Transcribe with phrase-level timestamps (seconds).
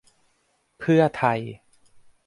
[0.79, 1.39] เพื่อไทย